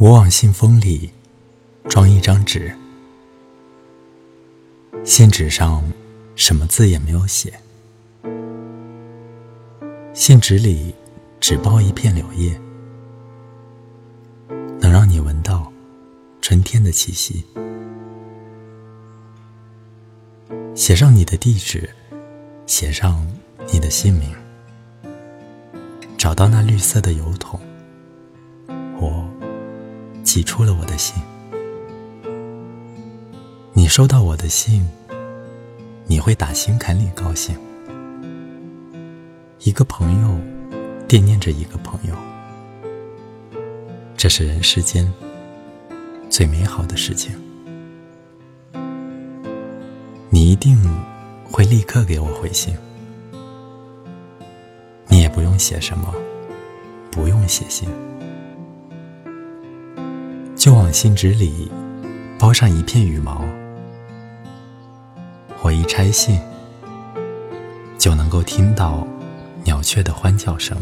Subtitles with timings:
[0.00, 1.10] 我往信封里
[1.88, 2.72] 装一张纸，
[5.04, 5.82] 信纸上
[6.36, 7.52] 什么字也没有写，
[10.14, 10.94] 信纸里
[11.40, 12.56] 只包一片柳叶，
[14.78, 15.72] 能让你闻到
[16.40, 17.44] 春天的气息。
[20.76, 21.90] 写上你的地址，
[22.66, 23.26] 写上
[23.72, 24.32] 你的姓名，
[26.16, 27.58] 找到那绿色的邮筒，
[30.28, 31.16] 寄出了我的信。
[33.72, 34.86] 你收到我的信，
[36.06, 37.56] 你会打心坎里高兴。
[39.60, 40.38] 一个朋友
[41.08, 42.14] 惦念着一个朋友，
[44.18, 45.10] 这是人世间
[46.28, 47.34] 最美好的事情。
[50.28, 50.76] 你一定
[51.42, 52.76] 会立刻给我回信，
[55.06, 56.14] 你也不用写什么，
[57.10, 57.88] 不用写信，
[60.58, 61.70] 就往信纸里
[62.36, 63.44] 包上一片羽毛，
[65.62, 66.36] 我一拆信，
[67.96, 69.06] 就能够听到
[69.62, 70.76] 鸟雀的欢叫声。